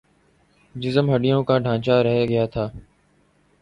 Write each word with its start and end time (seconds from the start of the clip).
جسم 0.75 1.05
ہڈیوں 1.15 1.41
کا 1.43 1.57
ڈھانچا 1.57 2.01
رہ 2.03 2.25
گیا 2.29 2.45
تھا 2.53 2.65